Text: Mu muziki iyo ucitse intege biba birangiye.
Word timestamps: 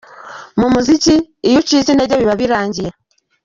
Mu 0.59 0.67
muziki 0.73 1.15
iyo 1.47 1.57
ucitse 1.61 1.89
intege 1.91 2.13
biba 2.19 2.35
birangiye. 2.41 2.91